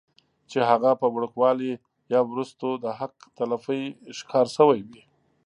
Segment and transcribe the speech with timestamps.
[0.49, 1.73] چې هغه پۀ وړوکوالي
[2.13, 3.83] يا وروستو د حق تلفۍ
[4.17, 5.01] ښکار شوي وي